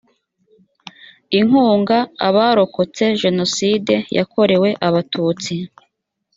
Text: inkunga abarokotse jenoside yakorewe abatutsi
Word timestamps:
inkunga 1.39 1.97
abarokotse 2.27 3.03
jenoside 3.21 3.95
yakorewe 4.17 4.69
abatutsi 4.87 5.53